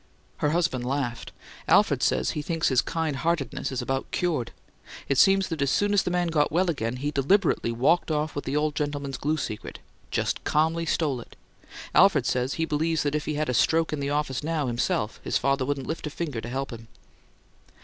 Her 0.37 0.49
husband 0.49 0.83
laughed. 0.83 1.31
"Alfred 1.67 2.01
says 2.01 2.31
he 2.31 2.41
thinks 2.41 2.69
his 2.69 2.81
kind 2.81 3.17
heartedness 3.17 3.71
is 3.71 3.83
about 3.83 4.09
cured! 4.09 4.49
It 5.07 5.19
seems 5.19 5.49
that 5.49 5.61
as 5.61 5.69
soon 5.69 5.93
as 5.93 6.01
the 6.01 6.09
man 6.09 6.29
got 6.29 6.51
well 6.51 6.71
again 6.71 6.95
he 6.95 7.11
deliberately 7.11 7.71
walked 7.71 8.09
off 8.09 8.33
with 8.35 8.45
the 8.45 8.55
old 8.57 8.73
gentleman's 8.73 9.19
glue 9.19 9.37
secret. 9.37 9.77
Just 10.09 10.43
calmly 10.43 10.87
stole 10.87 11.21
it! 11.21 11.35
Alfred 11.93 12.25
says 12.25 12.55
he 12.55 12.65
believes 12.65 13.03
that 13.03 13.13
if 13.13 13.25
he 13.25 13.35
had 13.35 13.47
a 13.47 13.53
stroke 13.53 13.93
in 13.93 13.99
the 13.99 14.09
office 14.09 14.41
now, 14.43 14.65
himself, 14.65 15.19
his 15.23 15.37
father 15.37 15.67
wouldn't 15.67 15.85
lift 15.85 16.07
a 16.07 16.09
finger 16.09 16.41
to 16.41 16.49
help 16.49 16.71
him!" 16.73 16.87